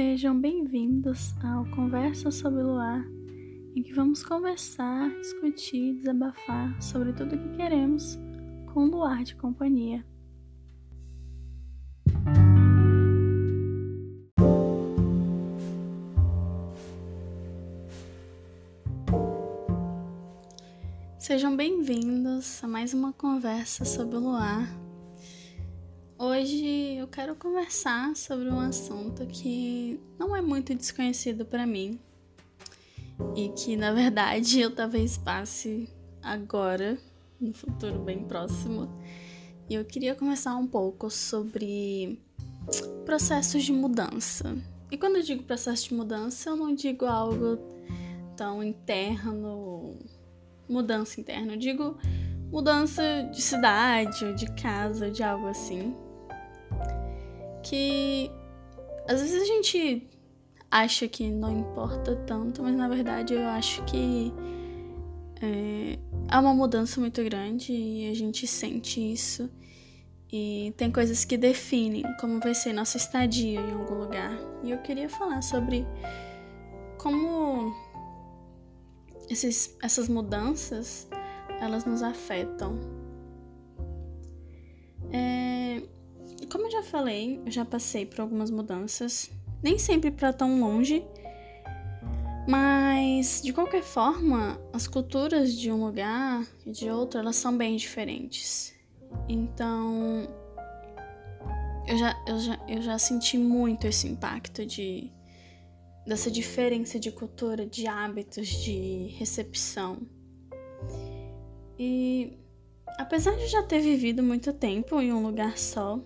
[0.00, 3.04] Sejam bem-vindos ao Conversa sobre o Luar,
[3.74, 8.16] em que vamos conversar, discutir, desabafar sobre tudo o que queremos
[8.72, 10.06] com o luar de companhia.
[21.18, 24.87] Sejam bem-vindos a mais uma conversa sobre o luar.
[26.20, 31.96] Hoje eu quero conversar sobre um assunto que não é muito desconhecido para mim
[33.36, 35.88] e que na verdade eu talvez passe
[36.20, 36.98] agora,
[37.40, 38.92] no futuro bem próximo.
[39.70, 42.20] E eu queria conversar um pouco sobre
[43.04, 44.58] processos de mudança.
[44.90, 47.60] E quando eu digo processo de mudança, eu não digo algo
[48.36, 49.96] tão interno,
[50.68, 51.96] mudança interna, eu digo
[52.50, 55.94] mudança de cidade ou de casa, de algo assim
[57.68, 58.30] que
[59.06, 60.08] às vezes a gente
[60.70, 64.32] acha que não importa tanto, mas na verdade eu acho que
[65.40, 65.98] é,
[66.30, 69.50] é uma mudança muito grande e a gente sente isso.
[70.30, 74.38] E tem coisas que definem como vai ser nossa estadia em algum lugar.
[74.62, 75.86] E eu queria falar sobre
[76.98, 77.74] como
[79.30, 81.08] esses, essas mudanças
[81.60, 82.78] elas nos afetam.
[85.10, 85.47] É,
[86.78, 89.30] já falei, eu já passei por algumas mudanças,
[89.62, 91.04] nem sempre para tão longe,
[92.48, 97.76] mas de qualquer forma, as culturas de um lugar e de outro, elas são bem
[97.76, 98.74] diferentes.
[99.28, 100.28] Então,
[101.86, 105.12] eu já, eu já, eu já senti muito esse impacto de
[106.06, 109.98] dessa diferença de cultura, de hábitos, de recepção.
[111.78, 112.38] E
[112.98, 116.00] apesar de já ter vivido muito tempo em um lugar só,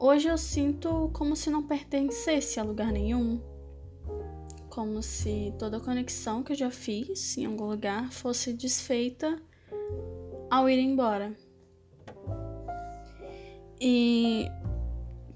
[0.00, 3.42] Hoje eu sinto como se não pertencesse a lugar nenhum.
[4.70, 9.42] Como se toda a conexão que eu já fiz em algum lugar fosse desfeita
[10.48, 11.36] ao ir embora.
[13.80, 14.46] E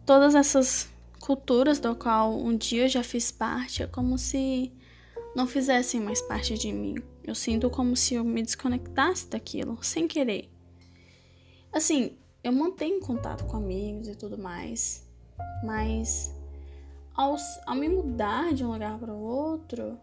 [0.07, 0.89] todas essas
[1.21, 4.73] culturas do qual um dia eu já fiz parte é como se
[5.35, 6.95] não fizessem mais parte de mim.
[7.25, 10.49] Eu sinto como se eu me desconectasse daquilo, sem querer.
[11.73, 15.09] Assim, eu mantenho contato com amigos e tudo mais,
[15.65, 16.35] mas
[17.15, 17.37] ao,
[17.67, 19.99] ao me mudar de um lugar para o outro,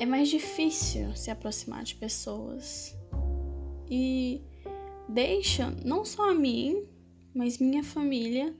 [0.00, 2.96] é mais difícil se aproximar de pessoas.
[3.90, 4.40] E
[5.08, 6.86] deixa não só a mim,
[7.34, 8.54] mas minha família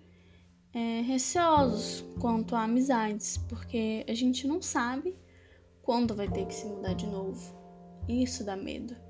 [0.72, 5.14] é, receosos quanto a amizades, porque a gente não sabe
[5.82, 7.56] quando vai ter que se mudar de novo.
[8.08, 9.07] Isso dá medo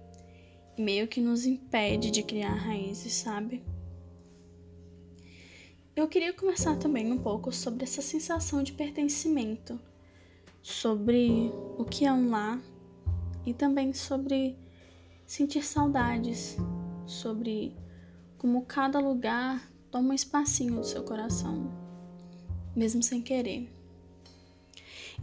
[0.80, 3.62] meio que nos impede de criar raízes, sabe?
[5.94, 9.80] Eu queria conversar também um pouco sobre essa sensação de pertencimento,
[10.62, 12.60] sobre o que é um lar
[13.44, 14.56] e também sobre
[15.26, 16.56] sentir saudades,
[17.06, 17.76] sobre
[18.38, 21.72] como cada lugar toma um espacinho do seu coração,
[22.76, 23.68] mesmo sem querer.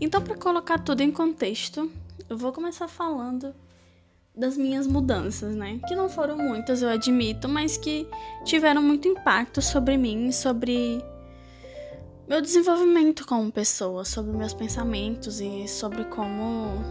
[0.02, 1.90] Então, para colocar tudo em contexto,
[2.30, 3.56] eu vou começar falando
[4.35, 5.79] das minhas mudanças, né?
[5.88, 8.07] Que não foram muitas, eu admito, mas que
[8.44, 11.03] tiveram muito impacto sobre mim, sobre
[12.28, 16.81] meu desenvolvimento como pessoa, sobre meus pensamentos e sobre como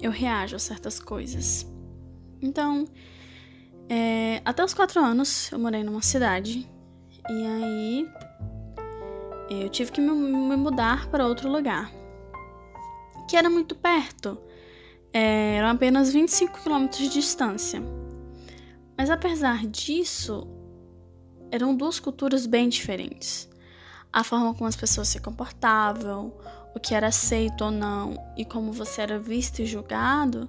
[0.00, 1.66] eu reajo a certas coisas.
[2.40, 2.86] Então,
[3.88, 6.68] é, até os quatro anos eu morei numa cidade
[7.28, 8.08] e aí
[9.50, 11.90] eu tive que me, mudar para outro lugar,
[13.28, 14.38] que era muito perto
[15.12, 17.82] é, eram apenas 25 quilômetros de distância.
[18.96, 20.46] Mas apesar disso,
[21.50, 23.48] eram duas culturas bem diferentes.
[24.12, 26.32] A forma como as pessoas se comportavam,
[26.74, 30.48] o que era aceito ou não e como você era visto e julgado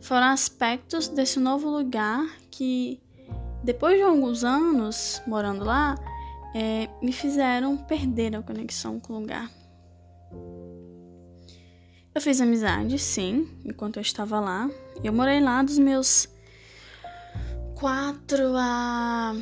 [0.00, 3.00] foram aspectos desse novo lugar que,
[3.64, 5.96] depois de alguns anos morando lá,
[6.54, 9.50] é, me fizeram perder a conexão com o lugar.
[12.16, 14.70] Eu fiz amizade, sim, enquanto eu estava lá.
[15.04, 16.26] Eu morei lá dos meus
[17.74, 19.36] 4 a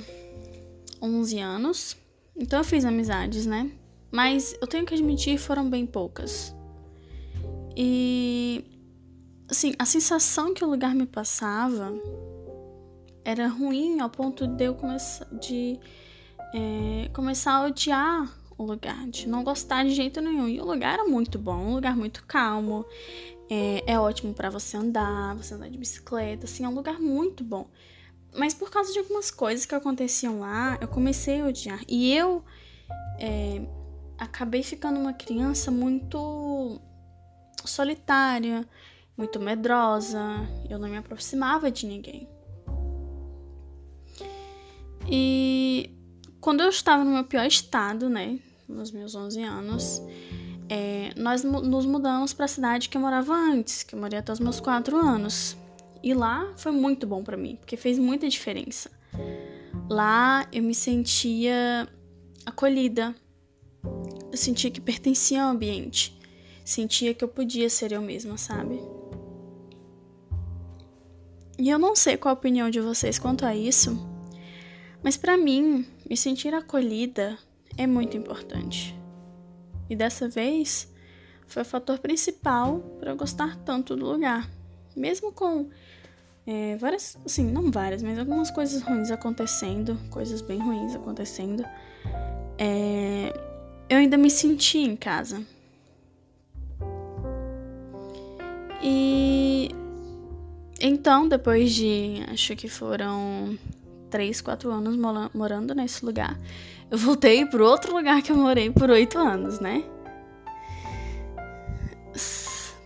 [1.01, 1.97] 11 anos.
[2.37, 3.71] Então eu fiz amizades, né?
[4.11, 6.53] Mas eu tenho que admitir, foram bem poucas.
[7.77, 8.65] E
[9.49, 11.95] assim, a sensação que o lugar me passava
[13.25, 15.79] era ruim ao ponto de eu começar de
[16.53, 20.49] é, começar a odiar o lugar, de não gostar de jeito nenhum.
[20.49, 22.85] E o lugar era muito bom, um lugar muito calmo,
[23.51, 27.45] é, é ótimo para você andar, você andar de bicicleta, assim, é um lugar muito
[27.45, 27.69] bom.
[28.37, 31.81] Mas por causa de algumas coisas que aconteciam lá, eu comecei a odiar.
[31.89, 32.45] E eu
[33.19, 33.63] é,
[34.19, 36.81] acabei ficando uma criança muito
[37.65, 38.67] solitária,
[39.17, 40.21] muito medrosa,
[40.69, 42.29] eu não me aproximava de ninguém.
[45.09, 45.91] E
[46.45, 48.39] quando eu estava no meu pior estado, né,
[48.69, 50.03] nos meus 11 anos,
[50.69, 54.31] é, nós nos mudamos para a cidade que eu morava antes, que eu morei até
[54.31, 55.57] os meus 4 anos.
[56.03, 58.91] E lá foi muito bom para mim, porque fez muita diferença.
[59.89, 61.89] Lá eu me sentia
[62.45, 63.15] acolhida,
[64.31, 66.15] eu sentia que pertencia ao ambiente,
[66.63, 68.79] sentia que eu podia ser eu mesma, sabe?
[71.59, 73.99] E eu não sei qual a opinião de vocês quanto a isso,
[75.03, 77.39] mas para mim, me sentir acolhida
[77.77, 78.95] é muito importante.
[79.89, 80.93] E dessa vez
[81.47, 84.51] foi o fator principal para eu gostar tanto do lugar.
[84.97, 85.69] Mesmo com
[86.47, 91.65] é, várias, assim, não várias, mas algumas coisas ruins acontecendo, coisas bem ruins acontecendo,
[92.59, 93.33] é,
[93.89, 95.43] eu ainda me senti em casa.
[98.83, 99.71] E
[100.81, 103.59] então, depois de acho que foram
[104.15, 104.97] três, quatro anos
[105.35, 106.39] morando nesse lugar,
[106.89, 109.83] eu voltei pro outro lugar que eu morei por oito anos, né?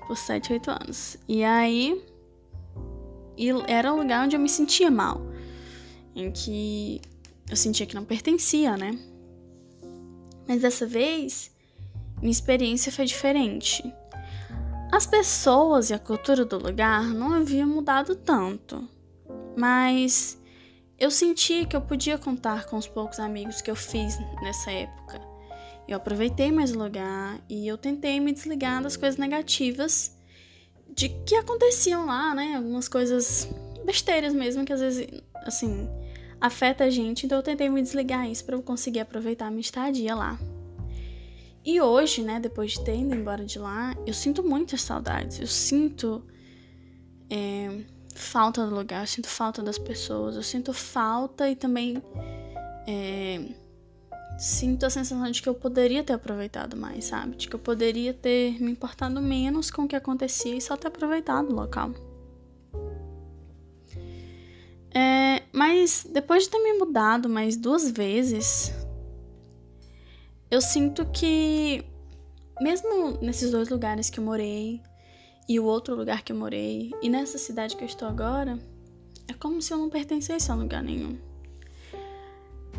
[0.07, 1.19] Por sete, oito anos.
[1.29, 2.03] E aí.
[3.37, 5.21] E era um lugar onde eu me sentia mal.
[6.17, 7.03] Em que
[7.51, 8.99] eu sentia que não pertencia, né?
[10.49, 11.51] Mas dessa vez,
[12.23, 13.85] minha experiência foi diferente.
[14.91, 18.89] As pessoas e a cultura do lugar não haviam mudado tanto,
[19.55, 20.38] mas
[20.99, 25.21] eu senti que eu podia contar com os poucos amigos que eu fiz nessa época.
[25.87, 30.17] Eu aproveitei mais o lugar e eu tentei me desligar das coisas negativas
[30.95, 32.57] de que aconteciam lá, né?
[32.57, 33.49] Algumas coisas
[33.85, 35.07] besteiras mesmo que às vezes,
[35.37, 35.89] assim,
[36.41, 39.61] afeta a gente, então eu tentei me desligar isso para eu conseguir aproveitar a minha
[39.61, 40.39] estadia lá.
[41.65, 45.39] E hoje, né, depois de ter ido embora de lá, eu sinto muitas saudades.
[45.39, 46.25] Eu sinto
[47.31, 47.85] é,
[48.19, 52.03] falta do lugar, eu sinto falta das pessoas, eu sinto falta e também
[52.87, 53.41] é,
[54.39, 57.37] sinto a sensação de que eu poderia ter aproveitado mais, sabe?
[57.37, 60.89] De que eu poderia ter me importado menos com o que acontecia e só ter
[60.89, 61.93] aproveitado o local.
[64.95, 68.73] É, mas depois de ter me mudado mais duas vezes,
[70.51, 71.85] eu sinto que,
[72.61, 74.81] mesmo nesses dois lugares que eu morei,
[75.49, 78.59] e o outro lugar que eu morei, e nessa cidade que eu estou agora,
[79.27, 81.17] é como se eu não pertencesse a lugar nenhum.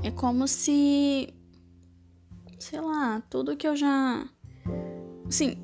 [0.04, 1.33] É como se,
[2.60, 4.30] sei lá, tudo que eu já.
[5.27, 5.57] Assim,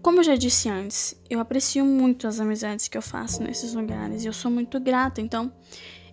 [0.00, 4.24] como eu já disse antes, eu aprecio muito as amizades que eu faço nesses lugares
[4.24, 5.20] e eu sou muito grata.
[5.20, 5.52] Então,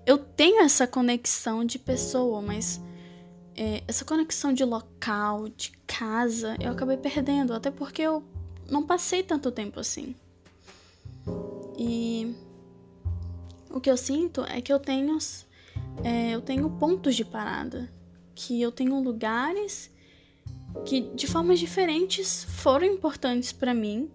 [0.06, 2.82] eu tenho essa conexão de pessoa, mas
[3.56, 8.24] é, essa conexão de local, de casa, eu acabei perdendo, até porque eu
[8.70, 10.16] não passei tanto tempo assim.
[11.82, 12.36] E
[13.72, 15.18] o que eu sinto é que eu tenho,
[16.04, 17.90] é, eu tenho pontos de parada,
[18.36, 19.90] que eu tenho lugares
[20.86, 24.12] que de formas diferentes foram importantes para mim,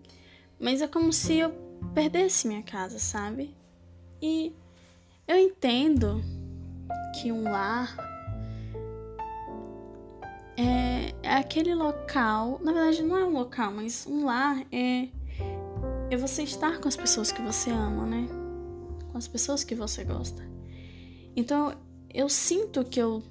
[0.61, 1.51] mas é como se eu
[1.95, 3.55] perdesse minha casa, sabe?
[4.21, 4.53] E
[5.27, 6.23] eu entendo
[7.15, 7.97] que um lar
[10.55, 15.09] é, é aquele local, na verdade não é um local, mas um lar é
[16.11, 18.27] é você estar com as pessoas que você ama, né?
[19.11, 20.43] Com as pessoas que você gosta.
[21.37, 21.75] Então,
[22.13, 23.23] eu sinto que eu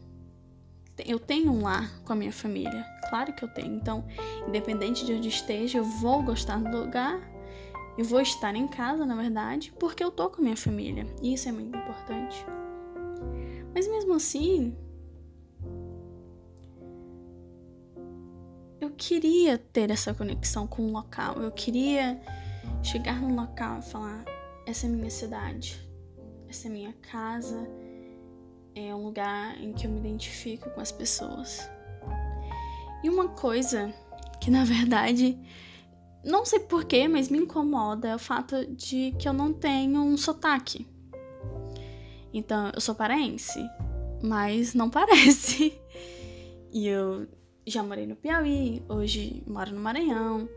[1.05, 2.85] eu tenho um lar com a minha família.
[3.09, 3.75] Claro que eu tenho.
[3.75, 4.05] Então,
[4.47, 7.19] independente de onde esteja, eu vou gostar do lugar.
[7.97, 11.07] Eu vou estar em casa, na verdade, porque eu tô com a minha família.
[11.21, 12.45] E isso é muito importante.
[13.73, 14.75] Mas mesmo assim,
[18.79, 21.41] eu queria ter essa conexão com o local.
[21.41, 22.21] Eu queria
[22.83, 24.25] chegar num local e falar:
[24.67, 25.81] essa é minha cidade,
[26.47, 27.67] essa é minha casa,
[28.75, 31.69] é um lugar em que eu me identifico com as pessoas.
[33.03, 33.93] E uma coisa
[34.39, 35.37] que na verdade
[36.23, 40.15] não sei porquê, mas me incomoda é o fato de que eu não tenho um
[40.15, 40.87] sotaque.
[42.33, 43.59] Então, eu sou paraense,
[44.23, 45.77] mas não parece.
[46.71, 47.27] E eu
[47.67, 50.47] já morei no Piauí, hoje moro no Maranhão.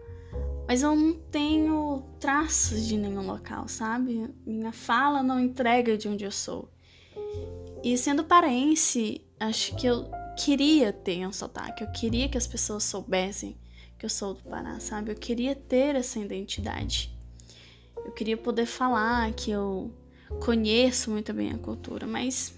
[0.66, 4.28] Mas eu não tenho traços de nenhum local, sabe?
[4.44, 6.68] Minha fala não entrega de onde eu sou.
[7.84, 12.84] E sendo paraense, acho que eu queria ter um sotaque, eu queria que as pessoas
[12.84, 13.56] soubessem
[13.98, 15.10] que eu sou do Pará, sabe?
[15.10, 17.16] Eu queria ter essa identidade.
[18.04, 19.92] Eu queria poder falar que eu
[20.44, 22.54] conheço muito bem a cultura, mas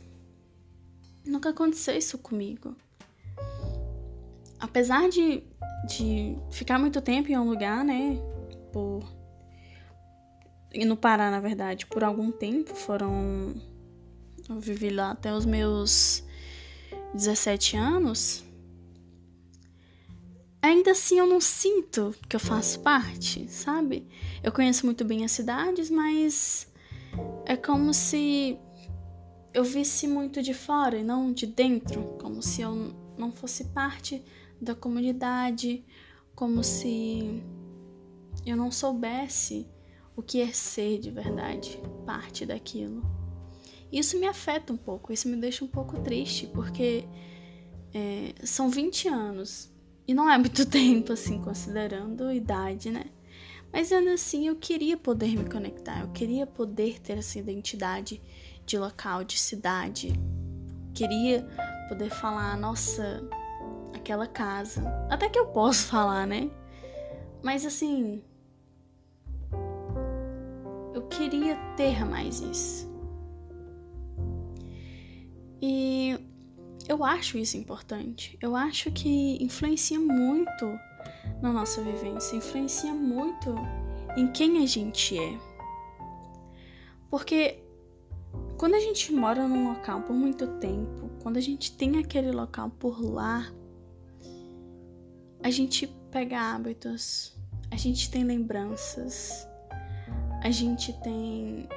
[1.24, 2.74] nunca aconteceu isso comigo.
[4.60, 5.42] Apesar de,
[5.86, 8.18] de ficar muito tempo em um lugar, né?
[8.72, 9.02] Por.
[10.72, 13.54] E no Pará, na verdade, por algum tempo, foram.
[14.48, 16.24] Eu vivi lá até os meus
[17.14, 18.44] 17 anos.
[20.60, 24.08] Ainda assim eu não sinto que eu faço parte, sabe?
[24.42, 26.66] Eu conheço muito bem as cidades, mas
[27.46, 28.58] é como se
[29.54, 34.22] eu visse muito de fora e não de dentro, como se eu não fosse parte
[34.60, 35.84] da comunidade,
[36.34, 37.42] como se
[38.44, 39.66] eu não soubesse
[40.16, 43.02] o que é ser de verdade, parte daquilo.
[43.90, 47.04] Isso me afeta um pouco, isso me deixa um pouco triste, porque
[47.94, 49.72] é, são 20 anos
[50.06, 53.06] e não é muito tempo, assim, considerando a idade, né?
[53.72, 58.20] Mas ainda assim eu queria poder me conectar, eu queria poder ter essa identidade
[58.64, 60.12] de local, de cidade.
[60.94, 61.46] Queria
[61.88, 63.28] poder falar, nossa,
[63.94, 64.82] aquela casa.
[65.10, 66.50] Até que eu posso falar, né?
[67.42, 68.22] Mas assim.
[70.94, 72.88] Eu queria ter mais isso.
[75.60, 76.18] E
[76.88, 78.38] eu acho isso importante.
[78.40, 80.66] Eu acho que influencia muito
[81.42, 83.54] na nossa vivência, influencia muito
[84.16, 85.38] em quem a gente é.
[87.10, 87.62] Porque
[88.56, 92.70] quando a gente mora num local por muito tempo, quando a gente tem aquele local
[92.78, 93.52] por lá,
[95.42, 97.36] a gente pega hábitos,
[97.70, 99.48] a gente tem lembranças,
[100.42, 101.68] a gente tem.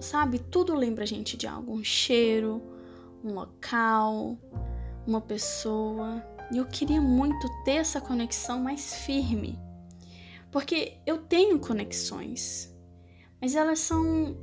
[0.00, 2.62] Sabe, tudo lembra a gente de algo, um cheiro,
[3.22, 4.36] um local,
[5.06, 6.22] uma pessoa.
[6.52, 9.58] E eu queria muito ter essa conexão mais firme.
[10.50, 12.74] Porque eu tenho conexões,
[13.40, 14.36] mas elas são.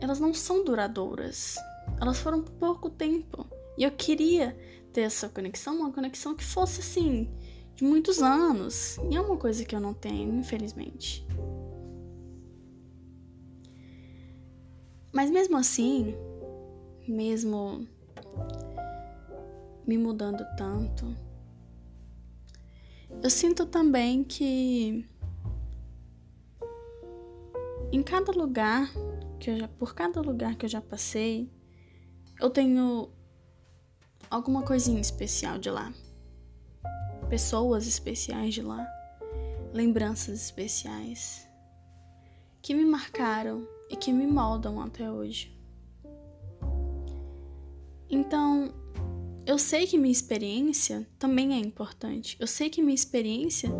[0.00, 1.56] Elas não são duradouras.
[2.00, 3.46] Elas foram por pouco tempo.
[3.78, 4.56] E eu queria
[4.92, 7.30] ter essa conexão, uma conexão que fosse assim,
[7.74, 8.98] de muitos anos.
[9.10, 11.26] E é uma coisa que eu não tenho, infelizmente.
[15.12, 16.14] Mas mesmo assim,
[17.06, 17.86] mesmo
[19.86, 21.14] me mudando tanto,
[23.22, 25.06] eu sinto também que
[27.92, 28.90] em cada lugar
[29.38, 31.50] que eu já, por cada lugar que eu já passei,
[32.40, 33.10] eu tenho
[34.32, 35.92] alguma coisinha especial de lá.
[37.28, 38.86] Pessoas especiais de lá.
[39.74, 41.46] Lembranças especiais
[42.62, 45.54] que me marcaram e que me moldam até hoje.
[48.08, 48.72] Então,
[49.44, 52.36] eu sei que minha experiência também é importante.
[52.40, 53.70] Eu sei que minha experiência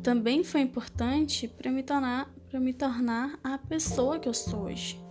[0.00, 5.02] também foi importante para me tornar para me tornar a pessoa que eu sou hoje.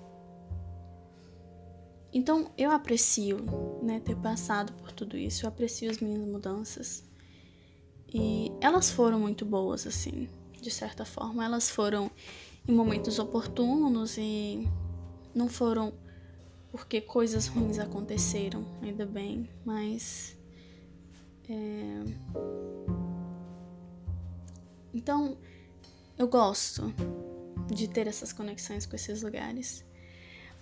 [2.14, 3.38] Então eu aprecio,
[3.82, 5.46] né, ter passado por tudo isso.
[5.46, 7.04] Eu aprecio as minhas mudanças.
[8.14, 10.28] E elas foram muito boas assim,
[10.62, 11.44] de certa forma.
[11.44, 12.12] Elas foram
[12.68, 14.68] em momentos oportunos e
[15.34, 15.94] não foram
[16.72, 20.38] porque coisas ruins aconteceram, ainda bem, mas
[21.50, 22.04] é...
[24.94, 25.38] então
[26.18, 26.94] eu gosto
[27.68, 29.84] de ter essas conexões com esses lugares.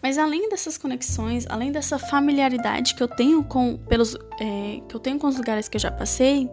[0.02, 5.00] Mas além dessas conexões, além dessa familiaridade que eu tenho com pelos é, que eu
[5.00, 6.50] tenho com os lugares que eu já passei,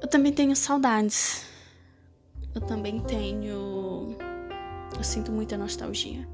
[0.00, 1.46] eu também tenho saudades.
[2.54, 4.16] Eu também tenho
[4.96, 6.26] eu sinto muita nostalgia.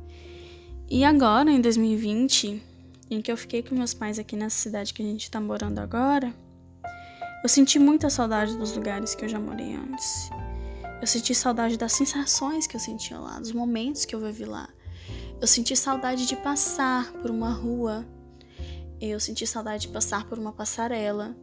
[0.88, 2.62] E agora, em 2020,
[3.10, 5.78] em que eu fiquei com meus pais aqui nessa cidade que a gente tá morando
[5.78, 6.32] agora,
[7.42, 10.30] eu senti muita saudade dos lugares que eu já morei antes.
[11.00, 14.68] Eu senti saudade das sensações que eu sentia lá, dos momentos que eu vivi lá.
[15.44, 18.06] Eu senti saudade de passar por uma rua.
[18.98, 21.36] Eu senti saudade de passar por uma passarela.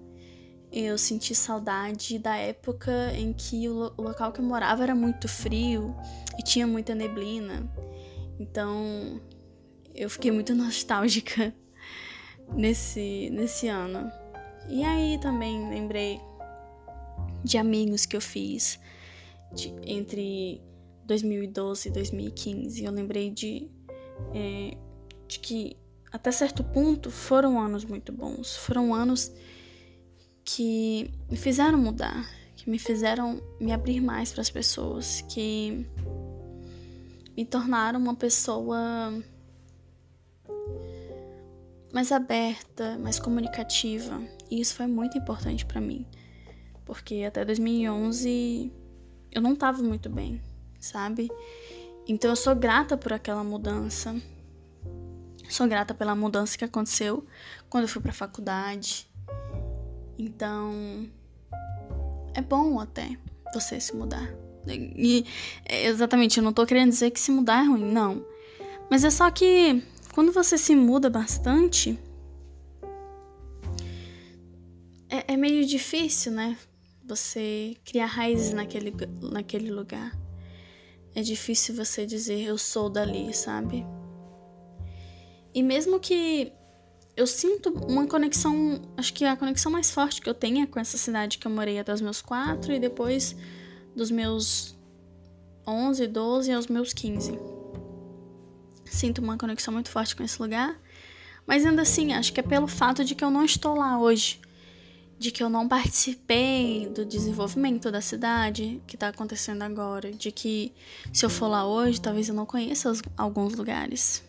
[0.72, 5.96] Eu senti saudade da época em que o, local que eu morava era muito frio
[6.36, 7.72] e tinha muita neblina.
[8.40, 9.22] Então,
[9.94, 11.54] eu fiquei muito nostálgica
[12.56, 14.12] nesse, nesse ano.
[14.68, 16.20] E aí também lembrei
[17.44, 18.80] de amigos que eu fiz
[19.54, 20.60] de, entre
[21.06, 22.84] 2012 e 2015.
[22.84, 23.70] Eu lembrei de
[24.34, 24.78] é,
[25.28, 25.78] de que
[26.12, 29.32] até certo ponto foram anos muito bons, foram anos
[30.44, 35.88] que me fizeram mudar, que me fizeram me abrir mais para as pessoas, que
[37.36, 39.14] me tornaram uma pessoa
[41.94, 46.06] mais aberta, mais comunicativa, e isso foi muito importante para mim,
[46.86, 48.72] porque até 2011
[49.32, 50.42] eu não estava muito bem,
[50.80, 51.30] sabe?
[52.08, 54.16] Então eu sou grata por aquela mudança.
[55.50, 57.26] Sou grata pela mudança que aconteceu
[57.70, 59.10] quando eu fui para a faculdade.
[60.18, 61.10] Então,
[62.34, 63.18] é bom até
[63.54, 64.34] você se mudar.
[64.68, 65.26] E
[65.68, 68.26] exatamente, eu não tô querendo dizer que se mudar é ruim, não.
[68.90, 71.98] Mas é só que quando você se muda bastante,
[75.10, 76.58] é, é meio difícil, né?
[77.06, 80.18] Você criar raízes naquele, naquele lugar.
[81.14, 83.86] É difícil você dizer eu sou dali, sabe?
[85.54, 86.54] E mesmo que
[87.16, 90.80] eu sinto uma conexão, acho que a conexão mais forte que eu tenho é com
[90.80, 93.36] essa cidade que eu morei até os meus quatro e depois
[93.96, 94.76] dos meus
[95.68, 97.38] 11, 12 aos meus 15.
[98.86, 100.80] Sinto uma conexão muito forte com esse lugar,
[101.46, 104.40] mas ainda assim, acho que é pelo fato de que eu não estou lá hoje,
[105.22, 110.74] de que eu não participei do desenvolvimento da cidade que está acontecendo agora, de que
[111.14, 114.24] se eu for lá hoje, talvez eu não conheça alguns lugares.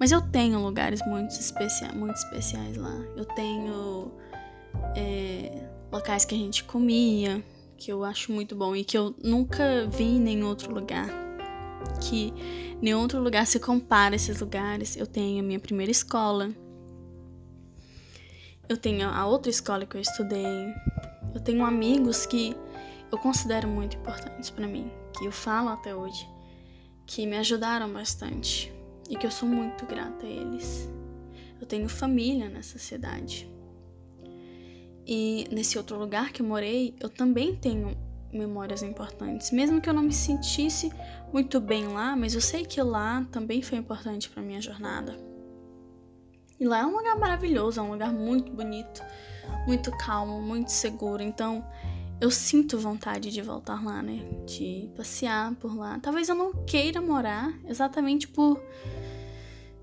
[0.00, 2.94] Mas eu tenho lugares muito, especia muito especiais lá.
[3.14, 4.10] Eu tenho
[4.96, 7.44] é, locais que a gente comia,
[7.76, 11.06] que eu acho muito bom e que eu nunca vi em nenhum outro lugar.
[12.00, 12.32] Que
[12.80, 14.96] nenhum outro lugar se compara a esses lugares.
[14.96, 16.50] Eu tenho a minha primeira escola.
[18.68, 20.74] Eu tenho a outra escola que eu estudei.
[21.34, 22.54] Eu tenho amigos que
[23.10, 26.28] eu considero muito importantes para mim, que eu falo até hoje,
[27.06, 28.70] que me ajudaram bastante
[29.08, 30.86] e que eu sou muito grata a eles.
[31.58, 33.50] Eu tenho família nessa cidade.
[35.06, 37.96] E nesse outro lugar que eu morei, eu também tenho
[38.30, 39.50] memórias importantes.
[39.50, 40.92] Mesmo que eu não me sentisse
[41.32, 45.27] muito bem lá, mas eu sei que lá também foi importante para minha jornada.
[46.58, 49.02] E lá é um lugar maravilhoso, é um lugar muito bonito,
[49.66, 51.22] muito calmo, muito seguro.
[51.22, 51.64] Então,
[52.20, 54.20] eu sinto vontade de voltar lá, né?
[54.44, 55.98] De passear por lá.
[56.00, 58.60] Talvez eu não queira morar exatamente por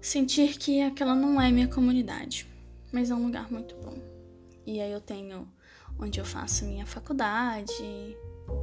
[0.01, 2.47] sentir que aquela não é minha comunidade,
[2.91, 3.97] mas é um lugar muito bom.
[4.65, 5.47] E aí eu tenho
[5.97, 7.73] onde eu faço minha faculdade,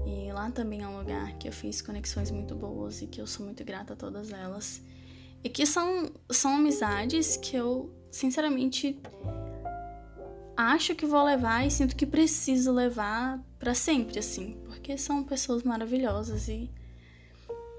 [0.06, 3.26] e lá também é um lugar que eu fiz conexões muito boas e que eu
[3.26, 4.82] sou muito grata a todas elas.
[5.44, 9.00] E que são, são amizades que eu, sinceramente,
[10.56, 15.62] acho que vou levar e sinto que preciso levar para sempre, assim, porque são pessoas
[15.62, 16.70] maravilhosas e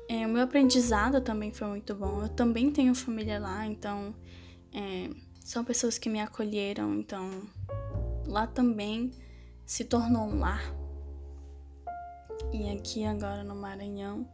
[0.10, 2.24] é, o meu aprendizado também foi muito bom.
[2.24, 4.14] Eu também tenho família lá, então
[4.74, 7.30] é, são pessoas que me acolheram, então
[8.26, 9.12] lá também
[9.66, 10.62] se tornou um lar.
[12.52, 14.28] E aqui agora no Maranhão,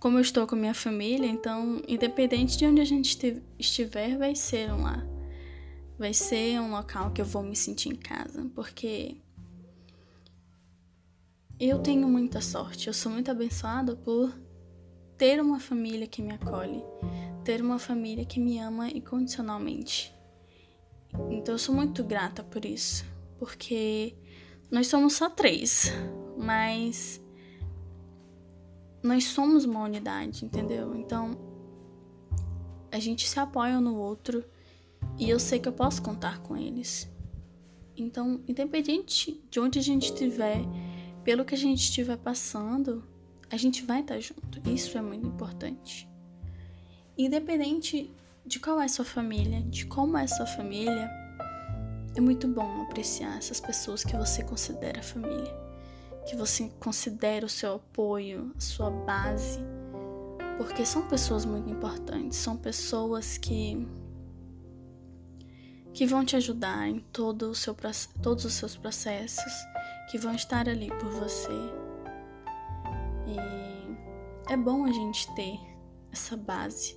[0.00, 4.72] como eu estou com minha família, então independente de onde a gente estiver, vai ser
[4.72, 5.06] um lar
[6.00, 9.18] vai ser um local que eu vou me sentir em casa, porque
[11.58, 14.32] eu tenho muita sorte, eu sou muito abençoada por
[15.18, 16.82] ter uma família que me acolhe,
[17.44, 20.10] ter uma família que me ama incondicionalmente.
[21.28, 23.04] Então eu sou muito grata por isso,
[23.38, 24.16] porque
[24.70, 25.92] nós somos só três,
[26.38, 27.19] mas
[29.02, 30.94] nós somos uma unidade, entendeu?
[30.94, 31.38] Então
[32.90, 34.44] a gente se apoia um no outro
[35.18, 37.08] e eu sei que eu posso contar com eles.
[37.96, 40.60] Então, independente de onde a gente estiver,
[41.22, 43.04] pelo que a gente estiver passando,
[43.50, 44.60] a gente vai estar junto.
[44.68, 46.08] Isso é muito importante.
[47.16, 48.10] Independente
[48.46, 51.10] de qual é sua família, de como é sua família,
[52.16, 55.54] é muito bom apreciar essas pessoas que você considera família,
[56.26, 59.58] que você considera o seu apoio, a sua base,
[60.56, 63.86] porque são pessoas muito importantes, são pessoas que
[65.92, 67.76] que vão te ajudar em todo o seu,
[68.22, 69.52] todos os seus processos,
[70.10, 71.52] que vão estar ali por você.
[73.26, 75.58] E é bom a gente ter
[76.12, 76.96] essa base,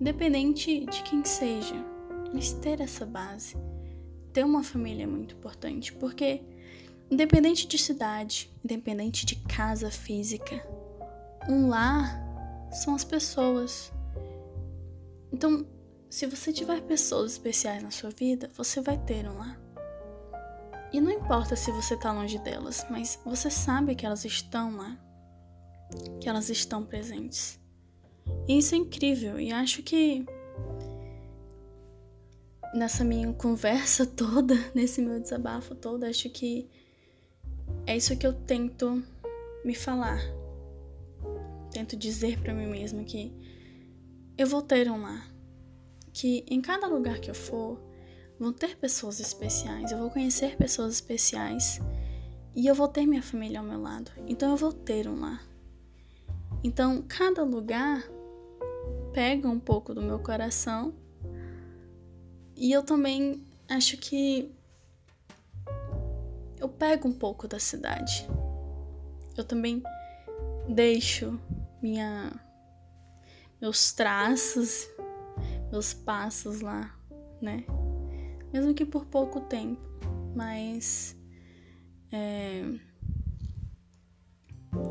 [0.00, 1.76] independente de quem seja,
[2.32, 3.56] mas ter essa base.
[4.32, 6.42] Ter uma família é muito importante, porque
[7.12, 10.66] independente de cidade, independente de casa física,
[11.46, 12.18] um lar
[12.72, 13.92] são as pessoas.
[15.30, 15.66] Então,
[16.08, 19.60] se você tiver pessoas especiais na sua vida, você vai ter um lá.
[20.90, 24.98] E não importa se você está longe delas, mas você sabe que elas estão lá,
[26.18, 27.60] que elas estão presentes.
[28.48, 30.24] E isso é incrível, e acho que
[32.74, 36.70] nessa minha conversa toda, nesse meu desabafo todo, acho que
[37.86, 39.02] é isso que eu tento
[39.64, 40.20] me falar.
[41.70, 43.32] Tento dizer para mim mesma que
[44.36, 45.32] eu vou ter um lar
[46.12, 47.80] que em cada lugar que eu for,
[48.38, 51.80] vão ter pessoas especiais, eu vou conhecer pessoas especiais
[52.54, 54.10] e eu vou ter minha família ao meu lado.
[54.26, 55.42] Então eu vou ter um lar.
[56.62, 58.04] Então cada lugar
[59.12, 60.94] pega um pouco do meu coração
[62.56, 64.50] e eu também acho que
[66.62, 68.24] eu pego um pouco da cidade.
[69.36, 69.82] Eu também
[70.68, 71.40] deixo
[71.82, 72.32] minha
[73.60, 74.88] meus traços,
[75.72, 76.96] meus passos lá,
[77.40, 77.64] né?
[78.52, 79.82] Mesmo que por pouco tempo,
[80.36, 81.16] mas
[82.12, 82.62] é,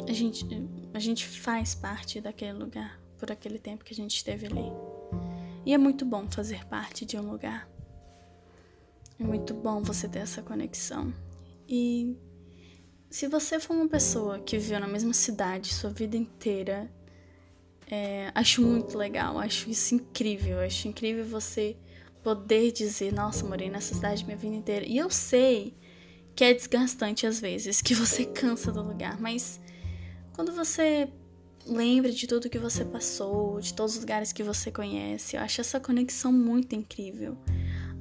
[0.10, 0.45] a gente
[0.93, 4.71] a gente faz parte daquele lugar por aquele tempo que a gente esteve ali.
[5.65, 7.69] E é muito bom fazer parte de um lugar.
[9.17, 11.13] É muito bom você ter essa conexão.
[11.71, 12.17] E
[13.10, 16.91] se você for uma pessoa que viveu na mesma cidade sua vida inteira,
[17.89, 20.60] é, acho muito legal, acho isso incrível.
[20.60, 21.77] Acho incrível você
[22.21, 24.86] poder dizer: Nossa, morei nessa cidade minha vida inteira.
[24.86, 25.73] E eu sei
[26.36, 29.62] que é desgastante às vezes, que você cansa do lugar, mas
[30.34, 31.07] quando você
[31.65, 35.62] lembra de tudo que você passou, de todos os lugares que você conhece, eu acho
[35.62, 37.38] essa conexão muito incrível.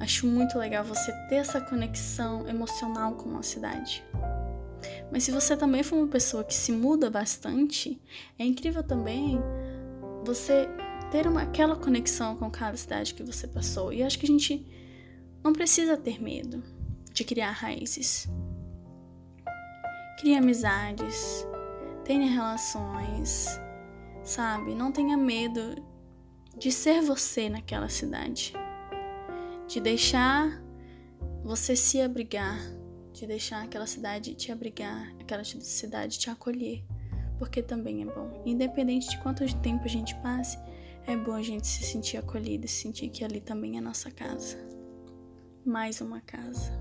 [0.00, 4.02] Acho muito legal você ter essa conexão emocional com a cidade.
[5.12, 8.00] Mas se você também for uma pessoa que se muda bastante,
[8.38, 9.38] é incrível também
[10.24, 10.68] você
[11.10, 13.92] ter uma, aquela conexão com cada cidade que você passou.
[13.92, 14.66] E acho que a gente
[15.44, 16.62] não precisa ter medo
[17.12, 18.26] de criar raízes.
[20.18, 21.46] Crie amizades,
[22.04, 23.60] tenha relações,
[24.22, 24.74] sabe?
[24.74, 25.82] Não tenha medo
[26.56, 28.52] de ser você naquela cidade,
[29.70, 30.60] de deixar
[31.44, 32.58] você se abrigar,
[33.12, 36.84] de deixar aquela cidade te abrigar, aquela cidade te acolher,
[37.38, 38.42] porque também é bom.
[38.44, 40.58] Independente de quanto tempo a gente passe,
[41.06, 44.58] é bom a gente se sentir acolhido, se sentir que ali também é nossa casa.
[45.64, 46.72] Mais uma casa.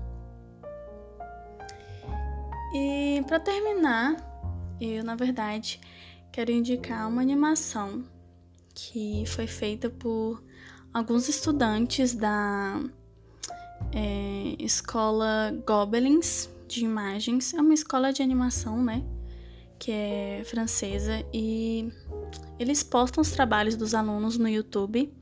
[2.74, 4.16] E para terminar,
[4.80, 5.80] eu na verdade
[6.32, 8.04] quero indicar uma animação
[8.74, 10.42] que foi feita por
[10.92, 12.80] alguns estudantes da
[13.92, 17.54] é, escola Gobelins de imagens.
[17.54, 19.04] É uma escola de animação, né?
[19.78, 21.90] Que é francesa e
[22.58, 25.12] eles postam os trabalhos dos alunos no YouTube.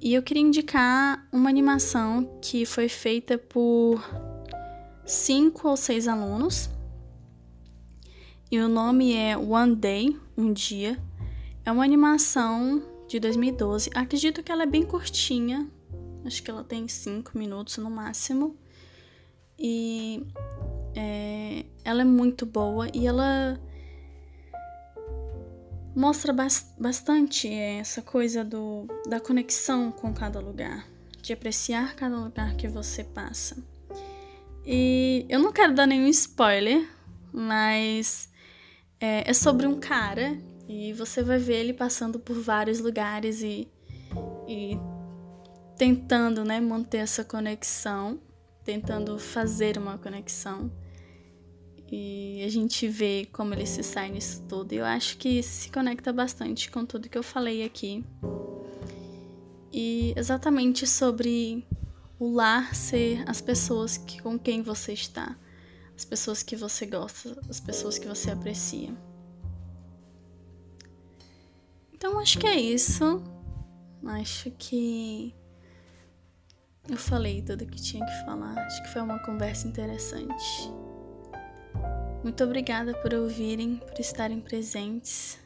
[0.00, 4.02] E eu queria indicar uma animação que foi feita por
[5.06, 6.68] cinco ou seis alunos.
[8.50, 10.98] E o nome é One Day, um dia.
[11.64, 12.82] É uma animação
[13.12, 13.90] de 2012.
[13.94, 15.68] Acredito que ela é bem curtinha.
[16.24, 18.56] Acho que ela tem cinco minutos no máximo.
[19.58, 20.26] E
[20.96, 23.60] é, ela é muito boa e ela
[25.94, 26.34] mostra
[26.78, 30.88] bastante essa coisa do, da conexão com cada lugar,
[31.20, 33.62] de apreciar cada lugar que você passa.
[34.64, 36.88] E eu não quero dar nenhum spoiler,
[37.30, 38.30] mas
[38.98, 40.40] é, é sobre um cara
[40.72, 43.68] e você vai ver ele passando por vários lugares e,
[44.48, 44.78] e
[45.76, 48.18] tentando né, manter essa conexão,
[48.64, 50.72] tentando fazer uma conexão.
[51.90, 54.72] E a gente vê como ele se sai nisso tudo.
[54.72, 58.02] E eu acho que se conecta bastante com tudo que eu falei aqui.
[59.70, 61.66] E exatamente sobre
[62.18, 65.36] o lar ser as pessoas que, com quem você está,
[65.94, 69.11] as pessoas que você gosta, as pessoas que você aprecia.
[72.04, 73.22] Então acho que é isso.
[74.04, 75.32] Acho que
[76.90, 78.58] eu falei tudo que tinha que falar.
[78.58, 80.68] Acho que foi uma conversa interessante.
[82.24, 85.38] Muito obrigada por ouvirem, por estarem presentes.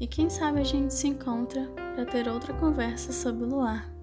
[0.00, 3.99] E quem sabe a gente se encontra para ter outra conversa sobre o luar.